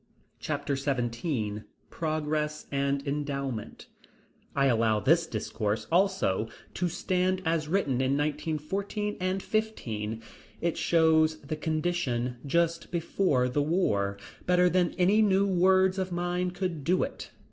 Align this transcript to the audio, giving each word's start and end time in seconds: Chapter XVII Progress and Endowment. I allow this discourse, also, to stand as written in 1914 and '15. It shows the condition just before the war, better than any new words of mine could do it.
Chapter 0.39 0.75
XVII 0.75 1.61
Progress 1.91 2.65
and 2.71 3.07
Endowment. 3.07 3.85
I 4.55 4.65
allow 4.65 4.99
this 4.99 5.27
discourse, 5.27 5.85
also, 5.91 6.49
to 6.73 6.89
stand 6.89 7.39
as 7.45 7.67
written 7.67 8.01
in 8.01 8.17
1914 8.17 9.17
and 9.19 9.43
'15. 9.43 10.23
It 10.59 10.75
shows 10.75 11.37
the 11.41 11.55
condition 11.55 12.37
just 12.43 12.89
before 12.89 13.47
the 13.47 13.61
war, 13.61 14.17
better 14.47 14.71
than 14.71 14.95
any 14.97 15.21
new 15.21 15.45
words 15.45 15.99
of 15.99 16.11
mine 16.11 16.49
could 16.49 16.83
do 16.83 17.03
it. 17.03 17.29